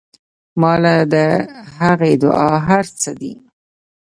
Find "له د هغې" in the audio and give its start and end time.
0.83-2.11